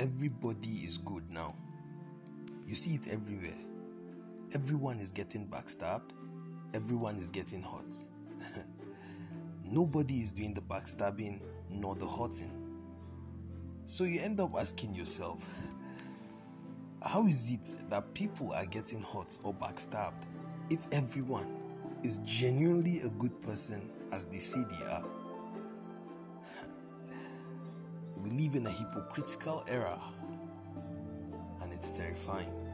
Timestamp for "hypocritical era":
28.70-29.98